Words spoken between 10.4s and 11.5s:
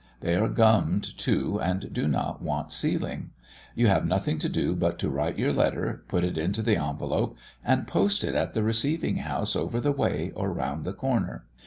round the corner.